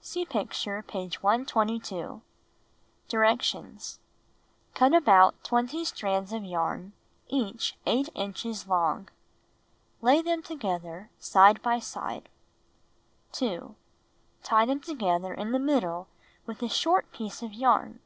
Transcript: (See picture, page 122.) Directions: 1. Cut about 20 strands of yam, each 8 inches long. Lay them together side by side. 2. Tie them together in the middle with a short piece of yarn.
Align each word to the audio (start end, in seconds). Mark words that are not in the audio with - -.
(See 0.00 0.24
picture, 0.24 0.82
page 0.82 1.22
122.) 1.22 2.22
Directions: 3.08 3.98
1. 4.70 4.74
Cut 4.92 4.96
about 4.96 5.44
20 5.44 5.84
strands 5.84 6.32
of 6.32 6.42
yam, 6.42 6.94
each 7.28 7.76
8 7.84 8.08
inches 8.14 8.66
long. 8.66 9.10
Lay 10.00 10.22
them 10.22 10.42
together 10.42 11.10
side 11.18 11.60
by 11.60 11.78
side. 11.78 12.30
2. 13.32 13.74
Tie 14.42 14.64
them 14.64 14.80
together 14.80 15.34
in 15.34 15.52
the 15.52 15.58
middle 15.58 16.08
with 16.46 16.62
a 16.62 16.70
short 16.70 17.12
piece 17.12 17.42
of 17.42 17.52
yarn. 17.52 18.00